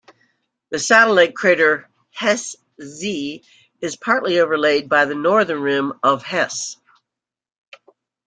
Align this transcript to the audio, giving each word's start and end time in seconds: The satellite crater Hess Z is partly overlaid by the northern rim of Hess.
The 0.71 0.79
satellite 0.79 1.35
crater 1.35 1.87
Hess 2.09 2.55
Z 2.81 3.43
is 3.81 3.95
partly 3.95 4.39
overlaid 4.39 4.89
by 4.89 5.05
the 5.05 5.13
northern 5.13 5.61
rim 5.61 5.93
of 6.01 6.23
Hess. 6.23 6.77